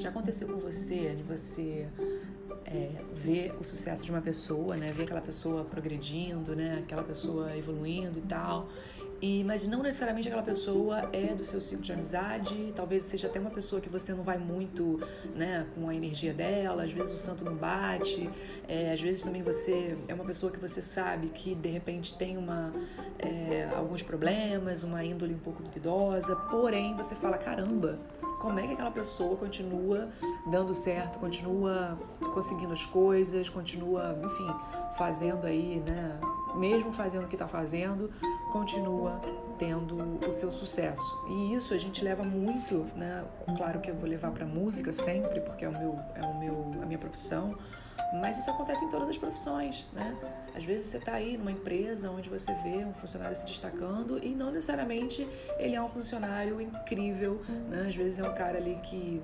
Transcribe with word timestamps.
Já 0.00 0.08
aconteceu 0.08 0.48
com 0.48 0.58
você 0.58 1.14
de 1.14 1.22
você 1.22 1.86
é, 2.64 2.90
ver 3.12 3.54
o 3.60 3.62
sucesso 3.62 4.02
de 4.02 4.10
uma 4.10 4.22
pessoa, 4.22 4.74
né? 4.74 4.92
Ver 4.92 5.02
aquela 5.02 5.20
pessoa 5.20 5.62
progredindo, 5.62 6.56
né? 6.56 6.78
Aquela 6.82 7.02
pessoa 7.02 7.54
evoluindo 7.54 8.18
e 8.18 8.22
tal. 8.22 8.66
E, 9.22 9.44
mas 9.44 9.66
não 9.66 9.82
necessariamente 9.82 10.26
aquela 10.28 10.42
pessoa 10.42 11.10
é 11.12 11.34
do 11.34 11.44
seu 11.44 11.60
ciclo 11.60 11.84
de 11.84 11.92
amizade, 11.92 12.72
talvez 12.74 13.02
seja 13.02 13.26
até 13.26 13.38
uma 13.38 13.50
pessoa 13.50 13.78
que 13.78 13.88
você 13.90 14.14
não 14.14 14.24
vai 14.24 14.38
muito 14.38 14.98
né, 15.34 15.66
com 15.74 15.90
a 15.90 15.94
energia 15.94 16.32
dela, 16.32 16.84
às 16.84 16.92
vezes 16.92 17.12
o 17.12 17.16
santo 17.18 17.44
não 17.44 17.54
bate, 17.54 18.30
é, 18.66 18.94
às 18.94 19.00
vezes 19.00 19.22
também 19.22 19.42
você 19.42 19.98
é 20.08 20.14
uma 20.14 20.24
pessoa 20.24 20.50
que 20.50 20.58
você 20.58 20.80
sabe 20.80 21.28
que 21.28 21.54
de 21.54 21.68
repente 21.68 22.14
tem 22.14 22.38
uma, 22.38 22.72
é, 23.18 23.68
alguns 23.76 24.02
problemas, 24.02 24.82
uma 24.82 25.04
índole 25.04 25.34
um 25.34 25.38
pouco 25.38 25.62
duvidosa, 25.62 26.34
porém 26.34 26.96
você 26.96 27.14
fala: 27.14 27.36
caramba, 27.36 27.98
como 28.40 28.58
é 28.58 28.66
que 28.66 28.72
aquela 28.72 28.90
pessoa 28.90 29.36
continua 29.36 30.08
dando 30.46 30.72
certo, 30.72 31.18
continua 31.18 31.96
conseguindo 32.32 32.72
as 32.72 32.86
coisas, 32.86 33.50
continua, 33.50 34.18
enfim, 34.24 34.50
fazendo 34.96 35.46
aí, 35.46 35.82
né? 35.86 36.18
Mesmo 36.56 36.92
fazendo 36.92 37.24
o 37.24 37.28
que 37.28 37.34
está 37.34 37.46
fazendo, 37.46 38.10
continua 38.50 39.20
tendo 39.58 39.96
o 40.26 40.32
seu 40.32 40.50
sucesso. 40.50 41.22
E 41.28 41.54
isso 41.54 41.74
a 41.74 41.78
gente 41.78 42.02
leva 42.02 42.24
muito, 42.24 42.86
né? 42.96 43.24
Claro 43.58 43.78
que 43.78 43.90
eu 43.90 43.94
vou 43.94 44.08
levar 44.08 44.30
para 44.30 44.46
música 44.46 44.90
sempre, 44.90 45.40
porque 45.40 45.66
é 45.66 45.68
o 45.68 45.72
meu, 45.72 45.94
é 46.14 46.22
o 46.22 46.38
meu, 46.40 46.82
a 46.82 46.86
minha 46.86 46.98
profissão 46.98 47.56
mas 48.14 48.38
isso 48.38 48.50
acontece 48.50 48.84
em 48.84 48.88
todas 48.88 49.08
as 49.08 49.16
profissões, 49.16 49.86
né? 49.92 50.16
Às 50.54 50.64
vezes 50.64 50.88
você 50.88 50.96
está 50.96 51.12
aí 51.12 51.36
numa 51.36 51.52
empresa 51.52 52.10
onde 52.10 52.28
você 52.28 52.52
vê 52.54 52.84
um 52.84 52.92
funcionário 52.92 53.36
se 53.36 53.46
destacando 53.46 54.22
e 54.22 54.34
não 54.34 54.50
necessariamente 54.50 55.28
ele 55.58 55.76
é 55.76 55.82
um 55.82 55.88
funcionário 55.88 56.60
incrível, 56.60 57.40
né? 57.68 57.86
Às 57.86 57.94
vezes 57.94 58.18
é 58.18 58.28
um 58.28 58.34
cara 58.34 58.58
ali 58.58 58.78
que 58.82 59.22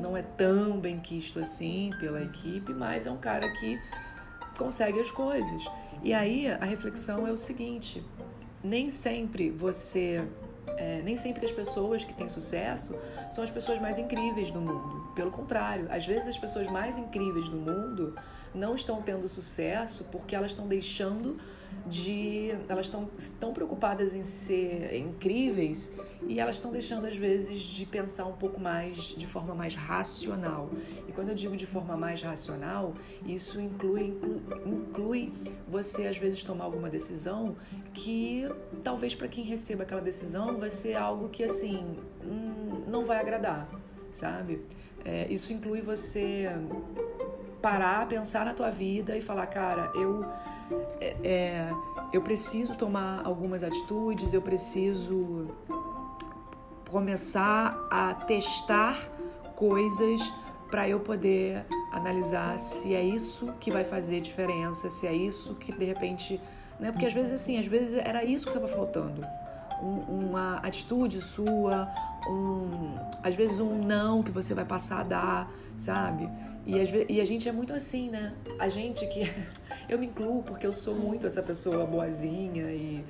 não 0.00 0.16
é 0.16 0.22
tão 0.22 0.78
bem 0.78 1.00
quisto 1.00 1.38
assim 1.38 1.90
pela 1.98 2.22
equipe, 2.22 2.72
mas 2.72 3.06
é 3.06 3.10
um 3.10 3.16
cara 3.16 3.50
que 3.52 3.80
consegue 4.58 5.00
as 5.00 5.10
coisas. 5.10 5.64
E 6.02 6.12
aí 6.12 6.50
a 6.50 6.64
reflexão 6.64 7.26
é 7.26 7.32
o 7.32 7.36
seguinte: 7.36 8.04
nem 8.62 8.90
sempre 8.90 9.50
você 9.50 10.26
é, 10.76 11.02
nem 11.02 11.16
sempre 11.16 11.44
as 11.44 11.52
pessoas 11.52 12.04
que 12.04 12.12
têm 12.12 12.28
sucesso 12.28 12.94
são 13.30 13.42
as 13.42 13.50
pessoas 13.50 13.78
mais 13.78 13.98
incríveis 13.98 14.50
do 14.50 14.60
mundo. 14.60 15.12
Pelo 15.14 15.30
contrário, 15.30 15.86
às 15.90 16.06
vezes 16.06 16.28
as 16.28 16.38
pessoas 16.38 16.68
mais 16.68 16.98
incríveis 16.98 17.48
do 17.48 17.56
mundo 17.56 18.14
não 18.54 18.74
estão 18.74 19.02
tendo 19.02 19.26
sucesso 19.26 20.04
porque 20.10 20.34
elas 20.36 20.52
estão 20.52 20.66
deixando 20.66 21.36
de. 21.86 22.50
Elas 22.68 22.86
estão 22.86 23.08
tão 23.40 23.52
preocupadas 23.52 24.14
em 24.14 24.22
ser 24.22 24.96
incríveis 24.96 25.92
e 26.26 26.40
elas 26.40 26.56
estão 26.56 26.70
deixando, 26.70 27.06
às 27.06 27.16
vezes, 27.16 27.60
de 27.60 27.84
pensar 27.84 28.26
um 28.26 28.32
pouco 28.32 28.60
mais 28.60 28.96
de 28.96 29.26
forma 29.26 29.54
mais 29.54 29.74
racional. 29.74 30.70
E 31.08 31.12
quando 31.12 31.30
eu 31.30 31.34
digo 31.34 31.56
de 31.56 31.66
forma 31.66 31.96
mais 31.96 32.22
racional, 32.22 32.94
isso 33.26 33.60
inclui, 33.60 34.08
inclui, 34.08 34.42
inclui 34.64 35.32
você, 35.68 36.06
às 36.06 36.16
vezes, 36.16 36.42
tomar 36.42 36.64
alguma 36.64 36.88
decisão 36.88 37.56
que 37.92 38.48
talvez 38.82 39.14
para 39.14 39.28
quem 39.28 39.44
receba 39.44 39.82
aquela 39.82 40.00
decisão 40.00 40.58
vai 40.64 40.70
ser 40.70 40.96
algo 40.96 41.28
que, 41.28 41.44
assim, 41.44 41.98
hum, 42.24 42.84
não 42.86 43.04
vai 43.04 43.18
agradar, 43.18 43.68
sabe? 44.10 44.64
É, 45.04 45.26
isso 45.30 45.52
inclui 45.52 45.82
você 45.82 46.48
parar, 47.60 48.08
pensar 48.08 48.46
na 48.46 48.54
tua 48.54 48.70
vida 48.70 49.14
e 49.14 49.20
falar, 49.20 49.46
cara, 49.46 49.92
eu 49.94 50.24
é, 51.02 51.16
é, 51.22 51.70
eu 52.14 52.22
preciso 52.22 52.74
tomar 52.76 53.20
algumas 53.26 53.62
atitudes, 53.62 54.32
eu 54.32 54.40
preciso 54.40 55.48
começar 56.88 57.86
a 57.90 58.14
testar 58.14 58.96
coisas 59.54 60.32
para 60.70 60.88
eu 60.88 61.00
poder 61.00 61.66
analisar 61.92 62.58
se 62.58 62.94
é 62.94 63.02
isso 63.02 63.52
que 63.60 63.70
vai 63.70 63.84
fazer 63.84 64.22
diferença, 64.22 64.88
se 64.88 65.06
é 65.06 65.12
isso 65.12 65.54
que 65.56 65.72
de 65.72 65.84
repente, 65.84 66.40
né? 66.80 66.90
Porque 66.90 67.04
às 67.04 67.12
vezes 67.12 67.34
assim, 67.34 67.58
às 67.58 67.66
vezes 67.66 68.00
era 68.02 68.24
isso 68.24 68.44
que 68.46 68.56
estava 68.56 68.66
faltando, 68.66 69.26
um, 69.84 70.28
uma 70.30 70.56
atitude 70.56 71.20
sua, 71.20 71.88
um, 72.26 72.96
às 73.22 73.34
vezes 73.34 73.60
um 73.60 73.84
não 73.84 74.22
que 74.22 74.30
você 74.30 74.54
vai 74.54 74.64
passar 74.64 75.00
a 75.00 75.02
dar, 75.02 75.50
sabe? 75.76 76.28
E, 76.66 76.76
e 77.12 77.20
a 77.20 77.24
gente 77.26 77.46
é 77.46 77.52
muito 77.52 77.74
assim, 77.74 78.08
né? 78.08 78.32
A 78.58 78.68
gente 78.68 79.06
que. 79.08 79.30
Eu 79.86 79.98
me 79.98 80.06
incluo 80.06 80.42
porque 80.42 80.66
eu 80.66 80.72
sou 80.72 80.94
muito 80.94 81.26
essa 81.26 81.42
pessoa 81.42 81.84
boazinha 81.84 82.70
e, 82.70 83.04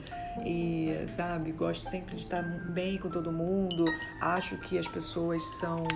e, 0.45 1.07
sabe, 1.07 1.53
gosto 1.53 1.85
sempre 1.85 2.17
de 2.17 2.23
estar 2.23 2.43
bem 2.43 2.99
com 2.99 3.09
todo 3.09 3.31
mundo. 3.31 3.85
Acho 4.21 4.57
que 4.59 4.77
as 4.77 4.89
pessoas 4.89 5.41
são. 5.61 5.87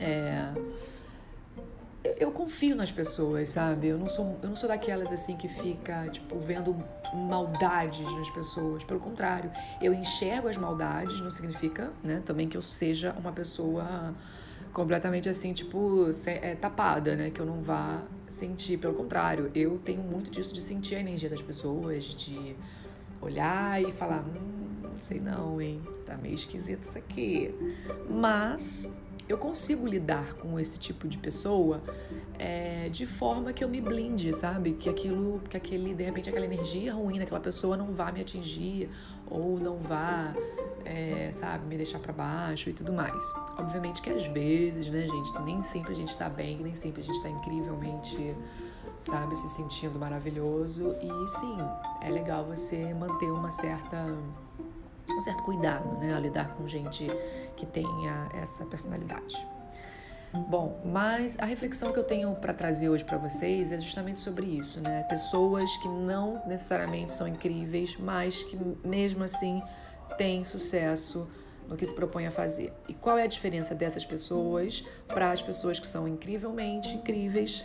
É, 0.00 0.50
eu, 2.04 2.14
eu 2.18 2.32
confio 2.32 2.76
nas 2.76 2.92
pessoas, 2.92 3.50
sabe? 3.50 3.88
Eu 3.88 3.98
não 3.98 4.08
sou, 4.08 4.38
eu 4.42 4.48
não 4.48 4.56
sou 4.56 4.68
daquelas 4.68 5.12
assim 5.12 5.36
que 5.36 5.48
fica, 5.48 6.08
tipo, 6.08 6.38
vendo 6.38 6.76
maldades 7.14 8.10
nas 8.12 8.30
pessoas. 8.30 8.84
Pelo 8.84 9.00
contrário, 9.00 9.50
eu 9.80 9.92
enxergo 9.92 10.48
as 10.48 10.56
maldades, 10.56 11.20
não 11.20 11.30
significa, 11.30 11.90
né, 12.02 12.22
também 12.24 12.48
que 12.48 12.56
eu 12.56 12.62
seja 12.62 13.14
uma 13.18 13.32
pessoa 13.32 14.14
completamente 14.72 15.28
assim, 15.28 15.52
tipo, 15.52 16.06
é, 16.26 16.54
tapada, 16.54 17.16
né? 17.16 17.30
Que 17.30 17.40
eu 17.40 17.46
não 17.46 17.62
vá 17.62 18.02
sentir. 18.28 18.78
Pelo 18.78 18.94
contrário, 18.94 19.50
eu 19.54 19.78
tenho 19.78 20.02
muito 20.02 20.30
disso 20.30 20.54
de 20.54 20.60
sentir 20.60 20.96
a 20.96 21.00
energia 21.00 21.28
das 21.28 21.42
pessoas, 21.42 22.04
de 22.04 22.54
olhar 23.20 23.82
e 23.82 23.90
falar, 23.92 24.20
hum, 24.20 24.57
sei 25.00 25.20
não, 25.20 25.60
hein? 25.60 25.80
Tá 26.06 26.16
meio 26.16 26.34
esquisito 26.34 26.82
isso 26.84 26.98
aqui. 26.98 27.54
Mas 28.08 28.90
eu 29.28 29.36
consigo 29.36 29.86
lidar 29.86 30.34
com 30.34 30.58
esse 30.58 30.78
tipo 30.78 31.06
de 31.06 31.18
pessoa 31.18 31.82
é, 32.38 32.88
de 32.88 33.06
forma 33.06 33.52
que 33.52 33.62
eu 33.62 33.68
me 33.68 33.80
blinde, 33.80 34.32
sabe? 34.32 34.72
Que 34.72 34.88
aquilo, 34.88 35.40
que 35.50 35.56
aquele, 35.56 35.94
de 35.94 36.02
repente, 36.02 36.30
aquela 36.30 36.46
energia 36.46 36.94
ruim 36.94 37.18
daquela 37.18 37.40
pessoa 37.40 37.76
não 37.76 37.92
vá 37.92 38.10
me 38.10 38.20
atingir 38.20 38.88
ou 39.26 39.58
não 39.60 39.76
vá 39.78 40.34
é, 40.84 41.30
sabe, 41.32 41.66
me 41.66 41.76
deixar 41.76 41.98
para 41.98 42.12
baixo 42.12 42.70
e 42.70 42.72
tudo 42.72 42.92
mais. 42.92 43.22
Obviamente 43.58 44.00
que 44.00 44.10
às 44.10 44.26
vezes, 44.26 44.88
né, 44.88 45.02
gente, 45.02 45.42
nem 45.42 45.62
sempre 45.62 45.92
a 45.92 45.94
gente 45.94 46.16
tá 46.16 46.28
bem, 46.28 46.58
nem 46.58 46.74
sempre 46.74 47.02
a 47.02 47.04
gente 47.04 47.20
tá 47.22 47.28
incrivelmente, 47.28 48.34
sabe, 49.00 49.36
se 49.36 49.48
sentindo 49.50 49.98
maravilhoso. 49.98 50.96
E 51.02 51.28
sim, 51.28 51.58
é 52.00 52.10
legal 52.10 52.46
você 52.46 52.94
manter 52.94 53.30
uma 53.30 53.50
certa 53.50 54.06
um 55.12 55.20
certo 55.20 55.42
cuidado, 55.42 55.98
né, 55.98 56.14
a 56.14 56.20
lidar 56.20 56.54
com 56.54 56.66
gente 56.68 57.06
que 57.56 57.66
tenha 57.66 58.28
essa 58.34 58.64
personalidade. 58.66 59.46
Bom, 60.32 60.80
mas 60.84 61.38
a 61.38 61.46
reflexão 61.46 61.90
que 61.90 61.98
eu 61.98 62.04
tenho 62.04 62.34
para 62.34 62.52
trazer 62.52 62.90
hoje 62.90 63.04
para 63.04 63.16
vocês 63.16 63.72
é 63.72 63.78
justamente 63.78 64.20
sobre 64.20 64.44
isso, 64.44 64.78
né? 64.80 65.02
Pessoas 65.04 65.74
que 65.78 65.88
não 65.88 66.34
necessariamente 66.46 67.12
são 67.12 67.26
incríveis, 67.26 67.96
mas 67.98 68.42
que 68.42 68.58
mesmo 68.84 69.24
assim 69.24 69.62
tem 70.18 70.44
sucesso 70.44 71.26
no 71.66 71.76
que 71.76 71.86
se 71.86 71.94
propõe 71.94 72.26
a 72.26 72.30
fazer. 72.30 72.72
E 72.88 72.94
qual 72.94 73.16
é 73.16 73.22
a 73.22 73.26
diferença 73.26 73.74
dessas 73.74 74.04
pessoas 74.04 74.84
para 75.06 75.30
as 75.30 75.40
pessoas 75.40 75.78
que 75.78 75.86
são 75.86 76.06
incrivelmente 76.06 76.94
incríveis, 76.94 77.64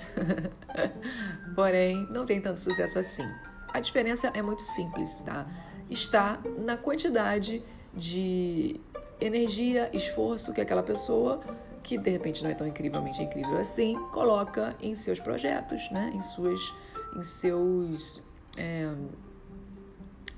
porém 1.55 2.07
não 2.09 2.25
tem 2.25 2.39
tanto 2.39 2.59
sucesso 2.59 2.97
assim? 2.97 3.27
A 3.73 3.79
diferença 3.79 4.31
é 4.33 4.41
muito 4.41 4.61
simples, 4.61 5.21
tá? 5.21 5.47
Está 5.89 6.41
na 6.57 6.77
quantidade 6.77 7.63
de 7.94 8.79
energia, 9.19 9.89
esforço 9.94 10.53
que 10.53 10.61
aquela 10.61 10.83
pessoa, 10.83 11.41
que 11.81 11.97
de 11.97 12.09
repente 12.09 12.44
não 12.44 12.49
é 12.49 12.53
tão 12.53 12.67
incrivelmente 12.67 13.21
incrível 13.21 13.57
assim, 13.57 13.95
coloca 14.11 14.75
em 14.81 14.95
seus 14.95 15.19
projetos, 15.19 15.89
né? 15.91 16.11
Em 16.13 16.21
suas, 16.21 16.73
em 17.16 17.23
seus, 17.23 18.21
é, 18.57 18.91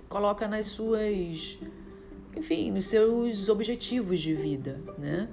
coloca 0.09 0.47
nas 0.47 0.67
suas 0.67 1.57
enfim, 2.35 2.71
nos 2.71 2.87
seus 2.87 3.47
objetivos 3.49 4.19
de 4.19 4.33
vida, 4.33 4.79
né? 4.97 5.29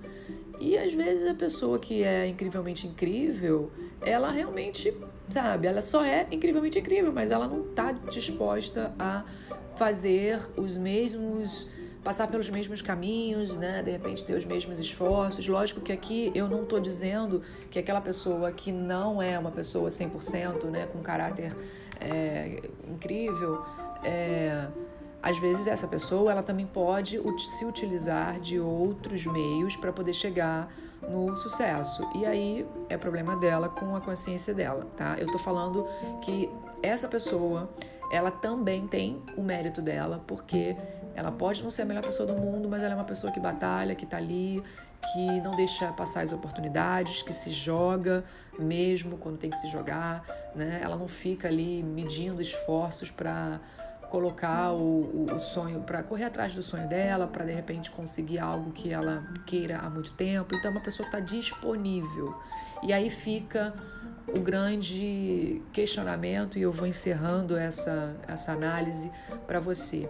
E 0.61 0.79
às 0.79 0.95
vezes 0.95 1.27
a 1.27 1.35
pessoa 1.35 1.79
que 1.79 2.05
é 2.05 2.27
incrivelmente 2.27 2.87
incrível, 2.87 3.71
ela 4.01 4.31
realmente, 4.31 4.97
sabe, 5.29 5.67
ela 5.67 5.83
só 5.83 6.05
é 6.05 6.27
incrivelmente 6.31 6.79
incrível, 6.79 7.13
mas 7.13 7.31
ela 7.31 7.49
não 7.49 7.69
está 7.69 7.91
disposta 7.91 8.95
a 8.99 9.25
fazer 9.77 10.41
os 10.57 10.77
mesmos 10.77 11.67
passar 12.03 12.27
pelos 12.27 12.51
mesmos 12.51 12.83
caminhos, 12.83 13.57
né? 13.57 13.81
De 13.83 13.91
repente 13.91 14.25
ter 14.25 14.35
os 14.35 14.45
mesmos 14.45 14.81
esforços. 14.81 15.47
Lógico 15.47 15.81
que 15.81 15.93
aqui 15.93 16.33
eu 16.35 16.49
não 16.49 16.65
estou 16.65 16.81
dizendo 16.81 17.43
que 17.71 17.79
aquela 17.79 18.01
pessoa 18.01 18.51
que 18.51 18.73
não 18.73 19.23
é 19.23 19.39
uma 19.39 19.53
pessoa 19.53 19.89
100%, 19.89 20.65
né, 20.65 20.87
com 20.87 21.01
caráter 21.01 21.57
é, 22.01 22.61
incrível, 22.89 23.63
é, 24.03 24.67
às 25.23 25.39
vezes 25.39 25.69
essa 25.69 25.87
pessoa 25.87 26.33
ela 26.33 26.43
também 26.43 26.67
pode 26.67 27.21
se 27.39 27.65
utilizar 27.65 28.41
de 28.41 28.59
outros 28.59 29.25
meios 29.25 29.77
para 29.77 29.93
poder 29.93 30.13
chegar 30.13 30.69
no 31.09 31.37
sucesso. 31.37 32.09
E 32.15 32.27
aí 32.27 32.67
é 32.89 32.97
problema 32.97 33.37
dela 33.37 33.69
com 33.69 33.95
a 33.95 34.01
consciência 34.01 34.53
dela, 34.53 34.87
tá? 34.97 35.17
Eu 35.19 35.31
tô 35.31 35.39
falando 35.39 35.87
que 36.21 36.51
essa 36.83 37.07
pessoa, 37.07 37.71
ela 38.13 38.31
também 38.31 38.87
tem 38.87 39.23
o 39.37 39.43
mérito 39.43 39.81
dela, 39.81 40.23
porque 40.27 40.77
Ela 41.15 41.31
pode 41.31 41.63
não 41.63 41.71
ser 41.71 41.83
a 41.83 41.85
melhor 41.85 42.03
pessoa 42.03 42.27
do 42.27 42.35
mundo, 42.35 42.69
mas 42.69 42.83
ela 42.83 42.93
é 42.93 42.97
uma 42.97 43.05
pessoa 43.05 43.33
que 43.33 43.41
batalha, 43.41 43.95
que 43.95 44.07
tá 44.07 44.17
ali, 44.17 44.63
que 45.13 45.41
não 45.41 45.55
deixa 45.57 45.93
passar 45.93 46.23
as 46.23 46.33
oportunidades, 46.33 47.23
que 47.23 47.33
se 47.33 47.51
joga 47.51 48.25
mesmo 48.59 49.19
quando 49.19 49.37
tem 49.37 49.51
que 49.51 49.57
se 49.57 49.69
jogar, 49.69 50.25
né? 50.55 50.81
Ela 50.83 50.97
não 50.97 51.09
fica 51.09 51.49
ali 51.49 51.83
medindo 51.83 52.41
esforços 52.41 53.11
para 53.11 53.61
colocar 54.09 54.73
o, 54.73 55.27
o, 55.27 55.35
o 55.35 55.41
sonho, 55.41 55.81
para 55.81 56.03
correr 56.03 56.25
atrás 56.25 56.55
do 56.55 56.63
sonho 56.63 56.89
dela, 56.89 57.27
para 57.27 57.45
de 57.45 57.53
repente 57.53 57.91
conseguir 57.91 58.39
algo 58.39 58.71
que 58.71 58.93
ela 58.93 59.27
queira 59.47 59.79
há 59.79 59.89
muito 59.89 60.13
tempo. 60.13 60.55
Então, 60.55 60.71
é 60.71 60.75
uma 60.75 60.83
pessoa 60.83 61.09
que 61.09 61.17
está 61.17 61.27
disponível. 61.27 62.35
E 62.83 62.93
aí 62.93 63.09
fica 63.11 63.75
o 64.29 64.41
grande 64.41 65.63
questionamento, 65.73 66.59
e 66.59 66.63
eu 66.63 66.73
vou 66.73 66.87
encerrando 66.87 67.57
essa, 67.57 68.17
essa 68.27 68.53
análise 68.53 69.11
para 69.47 69.61
você. 69.61 70.09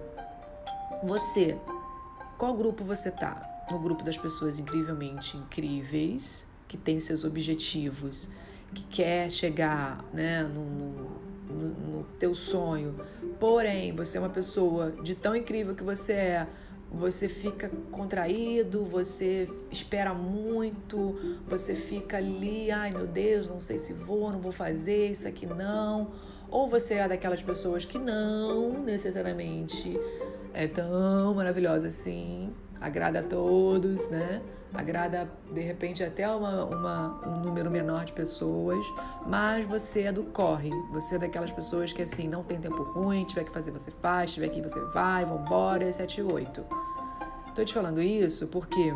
Você, 1.03 1.59
qual 2.39 2.55
grupo 2.55 2.85
você 2.85 3.11
tá? 3.11 3.49
No 3.71 3.79
grupo 3.79 4.05
das 4.05 4.17
pessoas 4.17 4.59
incrivelmente 4.59 5.37
incríveis, 5.37 6.47
que 6.69 6.77
tem 6.77 7.01
seus 7.01 7.25
objetivos, 7.25 8.31
que 8.75 8.85
quer 8.85 9.31
chegar 9.31 10.05
né, 10.13 10.43
no, 10.43 11.21
no, 11.53 11.69
no 11.99 12.05
teu 12.19 12.35
sonho, 12.35 12.95
porém 13.39 13.95
você 13.95 14.19
é 14.19 14.21
uma 14.21 14.31
pessoa 14.31 14.91
de 15.03 15.15
tão 15.15 15.37
incrível 15.37 15.75
que 15.75 15.83
você 15.83 16.13
é, 16.13 16.47
você 16.93 17.29
fica 17.29 17.71
contraído, 17.91 18.85
você 18.85 19.49
espera 19.71 20.13
muito, 20.13 21.41
você 21.47 21.75
fica 21.75 22.19
ali, 22.19 22.71
ai 22.71 22.91
meu 22.91 23.07
Deus, 23.07 23.49
não 23.49 23.59
sei 23.59 23.79
se 23.79 23.95
vou, 23.95 24.31
não 24.31 24.41
vou 24.41 24.53
fazer, 24.53 25.11
isso 25.11 25.27
aqui 25.27 25.47
não. 25.47 26.13
Ou 26.51 26.69
você 26.69 26.95
é 26.95 27.09
daquelas 27.09 27.43
pessoas 27.43 27.87
que 27.87 27.99
não 27.99 28.83
necessariamente 28.83 29.99
é 30.53 30.69
tão 30.69 31.33
maravilhosa 31.35 31.87
assim, 31.87 32.53
agrada 32.83 33.21
a 33.21 33.23
todos, 33.23 34.09
né? 34.09 34.43
Agrada 34.75 35.31
de 35.53 35.61
repente 35.61 36.03
até 36.03 36.29
uma, 36.29 36.65
uma, 36.65 37.29
um 37.29 37.41
número 37.41 37.71
menor 37.71 38.05
de 38.05 38.13
pessoas, 38.13 38.85
mas 39.27 39.65
você 39.67 40.03
é 40.03 40.13
do 40.13 40.25
corre, 40.25 40.71
você 40.91 41.17
é 41.17 41.19
daquelas 41.19 41.53
pessoas 41.53 41.93
que 41.93 42.03
assim, 42.03 42.27
não 42.27 42.43
tem 42.43 42.59
tempo 42.59 42.83
ruim, 42.83 43.25
tiver 43.25 43.45
que 43.45 43.53
fazer, 43.53 43.71
você 43.71 43.91
faz, 43.91 44.33
tiver 44.33 44.49
que 44.49 44.59
ir, 44.59 44.63
você 44.63 44.81
vai, 44.87 45.25
vambora, 45.25 45.93
7 45.93 46.21
e 46.21 46.23
8. 46.23 46.65
Tô 47.55 47.65
te 47.65 47.73
falando 47.73 48.01
isso 48.01 48.47
porque 48.49 48.93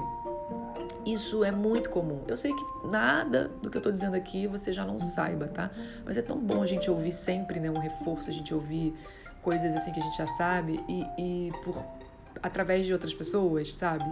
isso 1.05 1.45
é 1.45 1.53
muito 1.53 1.91
comum. 1.91 2.23
Eu 2.27 2.37
sei 2.37 2.53
que 2.53 2.89
nada 2.89 3.51
do 3.63 3.71
que 3.71 3.77
eu 3.77 3.83
tô 3.83 3.93
dizendo 3.93 4.17
aqui 4.17 4.47
você 4.47 4.73
já 4.73 4.85
não 4.85 4.99
saiba, 4.99 5.47
tá? 5.47 5.71
Mas 6.05 6.17
é 6.17 6.23
tão 6.23 6.39
bom 6.39 6.63
a 6.63 6.67
gente 6.67 6.91
ouvir 6.91 7.13
sempre, 7.13 7.61
né? 7.61 7.71
Um 7.71 7.79
reforço, 7.79 8.31
a 8.31 8.33
gente 8.33 8.53
ouvir 8.53 8.95
coisas 9.43 9.77
assim 9.77 9.93
que 9.93 10.01
a 10.01 10.03
gente 10.03 10.17
já 10.17 10.27
sabe 10.27 10.83
e, 10.89 11.05
e 11.19 11.53
por 11.63 11.85
através 12.43 12.87
de 12.87 12.93
outras 12.93 13.15
pessoas, 13.15 13.75
sabe? 13.75 14.05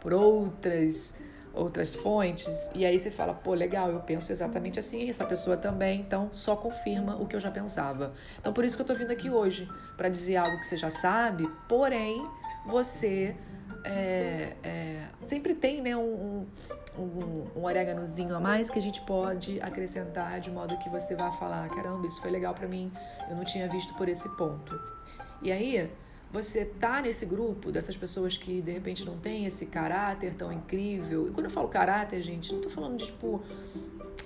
Por 0.00 0.12
outras 0.12 1.14
outras 1.52 1.96
fontes. 1.96 2.70
E 2.74 2.86
aí 2.86 2.98
você 2.98 3.10
fala, 3.10 3.34
pô, 3.34 3.54
legal, 3.54 3.90
eu 3.90 4.00
penso 4.00 4.30
exatamente 4.30 4.78
assim, 4.78 5.08
essa 5.08 5.24
pessoa 5.24 5.56
também, 5.56 6.00
então 6.00 6.28
só 6.32 6.54
confirma 6.54 7.16
o 7.16 7.26
que 7.26 7.34
eu 7.34 7.40
já 7.40 7.50
pensava. 7.50 8.12
Então 8.38 8.52
por 8.52 8.64
isso 8.64 8.76
que 8.76 8.82
eu 8.82 8.86
tô 8.86 8.94
vindo 8.94 9.10
aqui 9.10 9.30
hoje, 9.30 9.68
para 9.96 10.08
dizer 10.08 10.36
algo 10.36 10.58
que 10.58 10.66
você 10.66 10.76
já 10.76 10.90
sabe, 10.90 11.50
porém 11.68 12.24
você 12.66 13.36
é, 13.84 14.52
é, 14.62 15.06
sempre 15.24 15.54
tem 15.54 15.80
né, 15.80 15.96
um, 15.96 16.46
um, 16.98 17.46
um 17.56 17.64
oréganozinho 17.64 18.34
a 18.34 18.40
mais 18.40 18.68
que 18.68 18.78
a 18.78 18.82
gente 18.82 19.00
pode 19.02 19.60
acrescentar 19.60 20.40
de 20.40 20.50
modo 20.50 20.76
que 20.78 20.88
você 20.88 21.14
vá 21.14 21.32
falar: 21.32 21.68
caramba, 21.70 22.06
isso 22.06 22.20
foi 22.20 22.30
legal 22.30 22.54
para 22.54 22.68
mim, 22.68 22.92
eu 23.28 23.36
não 23.36 23.44
tinha 23.44 23.68
visto 23.68 23.94
por 23.94 24.08
esse 24.08 24.28
ponto. 24.36 24.78
E 25.42 25.50
aí, 25.50 25.90
você 26.32 26.64
tá 26.64 27.02
nesse 27.02 27.26
grupo 27.26 27.72
dessas 27.72 27.96
pessoas 27.96 28.36
que 28.36 28.62
de 28.62 28.70
repente 28.70 29.04
não 29.04 29.18
tem 29.18 29.46
esse 29.46 29.66
caráter 29.66 30.34
tão 30.34 30.52
incrível. 30.52 31.28
E 31.28 31.30
quando 31.32 31.46
eu 31.46 31.50
falo 31.50 31.68
caráter, 31.68 32.22
gente, 32.22 32.52
não 32.52 32.60
tô 32.60 32.70
falando 32.70 32.96
de 32.96 33.06
tipo. 33.06 33.42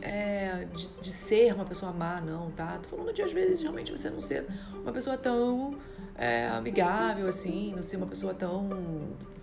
É, 0.02 0.66
de, 0.74 0.88
de 1.00 1.10
ser 1.10 1.54
uma 1.54 1.64
pessoa 1.64 1.90
má, 1.90 2.20
não, 2.20 2.50
tá? 2.50 2.78
Tô 2.82 2.90
falando 2.90 3.14
de 3.14 3.22
às 3.22 3.32
vezes 3.32 3.62
realmente 3.62 3.90
você 3.90 4.10
não 4.10 4.20
ser 4.20 4.46
uma 4.82 4.92
pessoa 4.92 5.16
tão 5.16 5.78
é, 6.14 6.46
amigável 6.48 7.26
assim, 7.26 7.72
não 7.74 7.82
ser 7.82 7.96
uma 7.96 8.06
pessoa 8.06 8.34
tão 8.34 8.68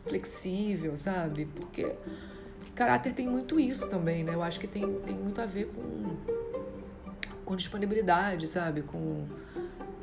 flexível, 0.06 0.96
sabe? 0.96 1.46
Porque 1.46 1.96
caráter 2.76 3.14
tem 3.14 3.28
muito 3.28 3.60
isso 3.60 3.88
também, 3.90 4.24
né? 4.24 4.36
Eu 4.36 4.44
acho 4.44 4.60
que 4.60 4.68
tem, 4.68 5.00
tem 5.02 5.16
muito 5.16 5.42
a 5.42 5.46
ver 5.46 5.68
com, 5.68 6.16
com 7.44 7.56
disponibilidade, 7.56 8.48
sabe? 8.48 8.82
Com, 8.84 9.26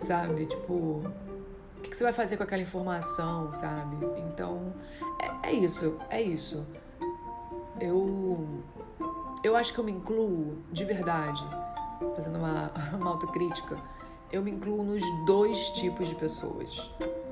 sabe? 0.01 0.47
Tipo, 0.47 1.05
o 1.79 1.81
que, 1.81 1.97
você 1.97 2.05
vai 2.05 2.13
fazer 2.13 2.37
com 2.37 2.43
aquela 2.43 2.63
informação, 2.63 3.53
sabe? 3.55 3.97
Então, 4.19 4.75
é, 5.43 5.51
é 5.51 5.53
isso, 5.53 5.97
é 6.11 6.21
isso. 6.21 6.67
Eu, 7.81 8.63
eu 9.43 9.57
acho 9.57 9.73
que 9.73 9.79
eu 9.79 9.85
me 9.85 9.93
incluo 9.93 10.59
de 10.71 10.85
verdade, 10.85 11.45
fazendo 12.15 12.39
uma, 12.39 12.73
uma 12.95 13.11
autocrítica, 13.11 13.77
eu 14.31 14.43
me 14.43 14.51
incluo 14.51 14.83
nos 14.83 15.03
dois 15.25 15.71
tipos 15.71 16.09
de 16.09 16.15
pessoas 16.15 16.91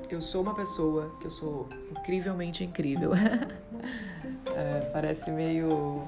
eu 0.09 0.21
sou 0.21 0.41
uma 0.41 0.53
pessoa 0.53 1.11
que 1.19 1.27
eu 1.27 1.31
sou 1.31 1.67
incrivelmente 1.91 2.63
incrível. 2.63 3.11
é, 4.55 4.89
parece 4.91 5.29
meio. 5.31 6.03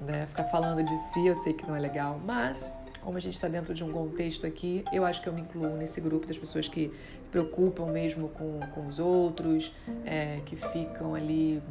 Né, 0.00 0.26
ficar 0.26 0.44
falando 0.44 0.82
de 0.82 0.96
si, 0.96 1.26
eu 1.26 1.34
sei 1.34 1.52
que 1.52 1.66
não 1.66 1.74
é 1.74 1.80
legal, 1.80 2.20
mas 2.24 2.72
como 3.08 3.16
a 3.16 3.20
gente 3.22 3.32
está 3.32 3.48
dentro 3.48 3.72
de 3.72 3.82
um 3.82 3.90
contexto 3.90 4.46
aqui, 4.46 4.84
eu 4.92 5.02
acho 5.02 5.22
que 5.22 5.30
eu 5.30 5.32
me 5.32 5.40
incluo 5.40 5.74
nesse 5.78 5.98
grupo 5.98 6.26
das 6.26 6.36
pessoas 6.36 6.68
que 6.68 6.92
se 7.22 7.30
preocupam 7.30 7.86
mesmo 7.86 8.28
com, 8.28 8.60
com 8.74 8.86
os 8.86 8.98
outros, 8.98 9.72
é, 10.04 10.42
que 10.44 10.56
ficam 10.56 11.14
ali 11.14 11.62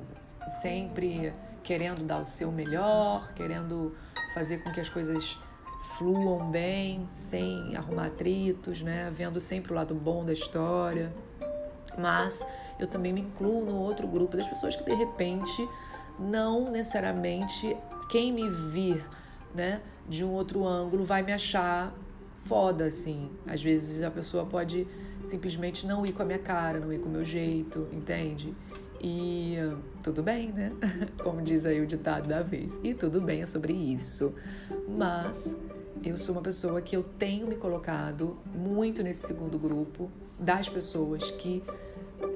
sempre 0.49 1.31
querendo 1.61 2.03
dar 2.03 2.19
o 2.19 2.25
seu 2.25 2.51
melhor, 2.51 3.31
querendo 3.35 3.95
fazer 4.33 4.63
com 4.63 4.71
que 4.71 4.79
as 4.79 4.89
coisas 4.89 5.37
fluam 5.95 6.49
bem, 6.49 7.05
sem 7.07 7.77
arrumar 7.77 8.07
atritos, 8.07 8.81
né? 8.81 9.13
Vendo 9.15 9.39
sempre 9.39 9.71
o 9.71 9.75
lado 9.75 9.93
bom 9.93 10.25
da 10.25 10.33
história. 10.33 11.13
Mas 11.99 12.43
eu 12.79 12.87
também 12.87 13.13
me 13.13 13.21
incluo 13.21 13.63
no 13.63 13.75
outro 13.75 14.07
grupo 14.07 14.35
das 14.35 14.47
pessoas 14.47 14.75
que 14.75 14.83
de 14.83 14.95
repente 14.95 15.69
não 16.17 16.71
necessariamente 16.71 17.77
quem 18.09 18.33
me 18.33 18.49
vir, 18.49 19.05
né, 19.53 19.81
de 20.07 20.23
um 20.23 20.31
outro 20.31 20.65
ângulo 20.65 21.03
vai 21.03 21.21
me 21.21 21.31
achar 21.31 21.93
foda 22.45 22.85
assim. 22.85 23.29
Às 23.45 23.61
vezes 23.61 24.01
a 24.01 24.11
pessoa 24.11 24.45
pode 24.45 24.87
simplesmente 25.23 25.85
não 25.85 26.05
ir 26.05 26.13
com 26.13 26.23
a 26.23 26.25
minha 26.25 26.39
cara, 26.39 26.79
não 26.79 26.91
ir 26.91 26.99
com 26.99 27.09
o 27.09 27.11
meu 27.11 27.25
jeito, 27.25 27.87
entende? 27.91 28.55
E 29.01 29.57
tudo 30.01 30.23
bem, 30.23 30.51
né? 30.51 30.71
Como 31.21 31.41
diz 31.41 31.65
aí 31.65 31.81
o 31.81 31.85
ditado 31.85 32.27
da 32.27 32.41
vez. 32.41 32.79
E 32.83 32.93
tudo 32.93 33.21
bem 33.21 33.41
é 33.41 33.45
sobre 33.45 33.73
isso. 33.73 34.33
Mas 34.87 35.57
eu 36.03 36.17
sou 36.17 36.35
uma 36.35 36.41
pessoa 36.41 36.81
que 36.81 36.95
eu 36.95 37.03
tenho 37.03 37.47
me 37.47 37.55
colocado 37.55 38.37
muito 38.55 39.03
nesse 39.03 39.27
segundo 39.27 39.59
grupo 39.59 40.09
das 40.39 40.69
pessoas 40.69 41.29
que 41.31 41.63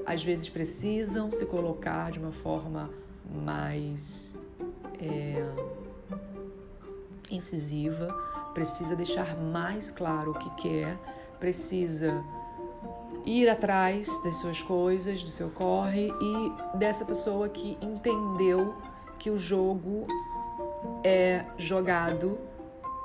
às 0.06 0.24
vezes 0.24 0.50
precisam 0.50 1.32
se 1.32 1.46
colocar 1.46 2.12
de 2.12 2.20
uma 2.20 2.32
forma 2.32 2.90
mais 3.44 4.38
é, 5.00 5.44
incisiva, 7.32 8.08
precisa 8.54 8.96
deixar 8.96 9.36
mais 9.38 9.92
claro 9.92 10.32
o 10.32 10.34
que 10.34 10.50
quer, 10.62 10.98
precisa 11.40 12.24
ir 13.26 13.50
atrás 13.50 14.08
das 14.24 14.38
suas 14.38 14.62
coisas, 14.62 15.24
do 15.24 15.30
seu 15.30 15.50
corre 15.50 16.12
e 16.22 16.78
dessa 16.78 17.06
pessoa 17.06 17.48
que 17.50 17.78
entendeu 17.82 18.76
que 19.20 19.30
o 19.30 19.38
jogo 19.38 20.08
é 21.04 21.46
jogado 21.58 22.38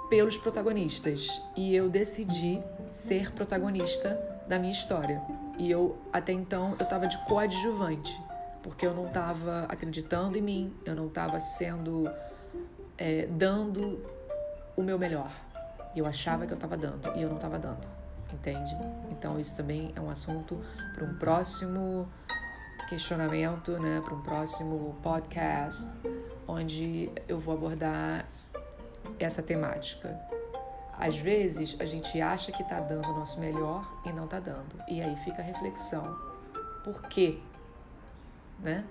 pelos 0.09 0.38
protagonistas 0.38 1.42
e 1.56 1.75
eu 1.75 1.88
decidi 1.88 2.62
ser 2.90 3.33
protagonista 3.33 4.18
da 4.49 4.59
minha 4.59 4.73
história. 4.73 5.21
E 5.59 5.71
eu 5.71 5.97
até 6.12 6.33
então 6.33 6.75
eu 6.78 6.85
estava 6.85 7.06
de 7.06 7.18
coadjuvante, 7.25 8.18
porque 8.62 8.87
eu 8.87 8.95
não 8.95 9.06
estava 9.06 9.66
acreditando 9.68 10.38
em 10.38 10.42
mim, 10.42 10.75
eu 10.85 10.95
não 10.95 11.09
estava 11.09 11.38
sendo 11.40 12.09
é, 12.97 13.26
dando 13.26 14.00
o 14.76 14.83
meu 14.83 14.99
melhor. 14.99 15.30
Eu 15.95 16.06
achava 16.06 16.47
que 16.47 16.52
eu 16.52 16.56
estava 16.56 16.76
dando 16.76 17.09
e 17.16 17.23
eu 17.23 17.28
não 17.28 17.37
estava 17.37 17.59
dando, 17.59 17.87
entende? 18.33 18.76
Então 19.11 19.40
isso 19.40 19.54
também 19.54 19.92
é 19.97 20.00
um 20.00 20.11
assunto 20.11 20.62
para 20.95 21.04
um 21.04 21.14
próximo 21.14 22.09
questionamento, 22.88 23.73
né? 23.78 24.00
Para 24.04 24.14
um 24.14 24.23
próximo 24.23 24.97
podcast, 25.02 25.90
onde 26.47 27.11
eu 27.26 27.40
vou 27.40 27.54
abordar 27.54 28.26
essa 29.18 29.42
temática. 29.42 30.21
Às 30.99 31.18
vezes 31.18 31.76
a 31.78 31.85
gente 31.85 32.21
acha 32.21 32.52
que 32.52 32.62
está 32.62 32.80
dando 32.80 33.09
o 33.09 33.14
nosso 33.14 33.38
melhor 33.38 34.00
e 34.04 34.12
não 34.12 34.25
está 34.25 34.40
dando. 34.40 34.83
E 34.88 35.02
aí 35.02 35.16
fica 35.16 35.42
a 35.42 35.45
reflexão. 35.45 36.16
Por 36.85 37.02
quê? 37.02 37.38
Né? 38.61 38.85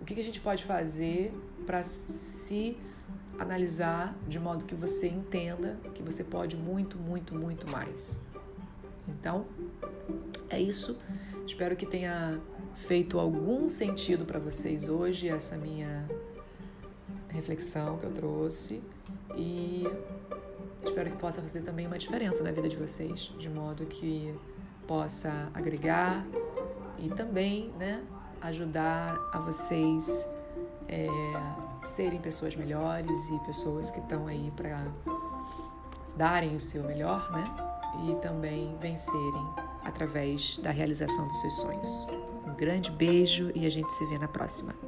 O 0.00 0.04
que, 0.04 0.14
que 0.14 0.20
a 0.20 0.24
gente 0.24 0.40
pode 0.40 0.64
fazer 0.64 1.32
para 1.64 1.84
se 1.84 2.76
analisar 3.38 4.16
de 4.26 4.38
modo 4.38 4.64
que 4.64 4.74
você 4.74 5.08
entenda 5.08 5.78
que 5.94 6.02
você 6.02 6.24
pode 6.24 6.56
muito, 6.56 6.98
muito, 6.98 7.34
muito 7.34 7.68
mais. 7.68 8.20
Então, 9.08 9.46
é 10.48 10.60
isso. 10.60 10.96
Espero 11.46 11.76
que 11.76 11.86
tenha 11.86 12.40
feito 12.74 13.18
algum 13.18 13.68
sentido 13.68 14.24
para 14.24 14.38
vocês 14.38 14.88
hoje 14.88 15.28
essa 15.28 15.56
minha 15.56 16.06
reflexão 17.28 17.98
que 17.98 18.04
eu 18.04 18.12
trouxe 18.12 18.82
e 19.36 19.84
espero 20.82 21.10
que 21.10 21.16
possa 21.18 21.40
fazer 21.40 21.62
também 21.62 21.86
uma 21.86 21.98
diferença 21.98 22.42
na 22.42 22.50
vida 22.50 22.68
de 22.68 22.76
vocês, 22.76 23.32
de 23.38 23.48
modo 23.48 23.84
que 23.86 24.34
possa 24.86 25.50
agregar 25.52 26.26
e 26.98 27.08
também, 27.10 27.70
né, 27.78 28.02
ajudar 28.40 29.18
a 29.32 29.38
vocês 29.38 30.28
é, 30.88 31.06
serem 31.88 32.20
pessoas 32.20 32.54
melhores 32.56 33.28
e 33.30 33.38
pessoas 33.40 33.90
que 33.90 34.00
estão 34.00 34.26
aí 34.26 34.52
para 34.56 34.86
darem 36.16 36.56
o 36.56 36.60
seu 36.60 36.82
melhor, 36.84 37.30
né? 37.32 37.44
E 38.08 38.14
também 38.16 38.76
vencerem 38.78 39.46
através 39.84 40.58
da 40.58 40.70
realização 40.70 41.26
dos 41.26 41.40
seus 41.40 41.54
sonhos. 41.56 42.06
Um 42.46 42.54
grande 42.54 42.90
beijo 42.90 43.50
e 43.54 43.66
a 43.66 43.70
gente 43.70 43.92
se 43.92 44.04
vê 44.06 44.18
na 44.18 44.28
próxima. 44.28 44.85